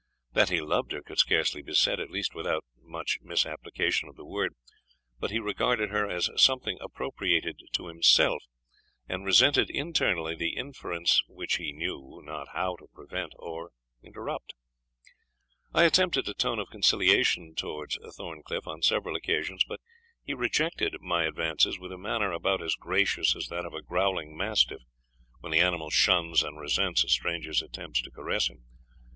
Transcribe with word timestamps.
That 0.33 0.49
he 0.49 0.61
loved 0.61 0.93
her, 0.93 1.03
could 1.03 1.19
scarcely 1.19 1.61
be 1.61 1.75
said, 1.75 1.99
at 1.99 2.09
least 2.09 2.33
without 2.33 2.65
much 2.81 3.19
misapplication 3.21 4.09
of 4.09 4.15
the 4.15 4.25
word; 4.25 4.55
but 5.19 5.29
he 5.29 5.37
regarded 5.37 5.91
her 5.91 6.09
as 6.09 6.27
something 6.37 6.79
appropriated 6.81 7.59
to 7.73 7.85
himself, 7.85 8.41
and 9.07 9.23
resented 9.23 9.69
internally 9.69 10.33
the 10.33 10.55
interference 10.57 11.21
which 11.27 11.57
he 11.57 11.71
knew 11.71 12.19
not 12.25 12.47
how 12.53 12.77
to 12.77 12.87
prevent 12.95 13.33
or 13.35 13.69
interrupt. 14.01 14.55
I 15.71 15.83
attempted 15.83 16.27
a 16.27 16.33
tone 16.33 16.57
of 16.57 16.71
conciliation 16.71 17.53
towards 17.53 17.99
Thorncliff 18.17 18.65
on 18.65 18.81
several 18.81 19.15
occasions; 19.15 19.63
but 19.67 19.81
he 20.23 20.33
rejected 20.33 20.95
my 20.99 21.25
advances 21.27 21.77
with 21.77 21.91
a 21.91 21.97
manner 21.99 22.31
about 22.31 22.63
as 22.63 22.73
gracious 22.73 23.35
as 23.35 23.49
that 23.49 23.65
of 23.65 23.75
a 23.75 23.83
growling 23.83 24.35
mastiff, 24.35 24.81
when 25.41 25.51
the 25.51 25.59
animal 25.59 25.91
shuns 25.91 26.41
and 26.41 26.59
resents 26.59 27.03
a 27.03 27.07
stranger's 27.07 27.61
attempts 27.61 28.01
to 28.01 28.09
caress 28.09 28.47
him. 28.49 28.63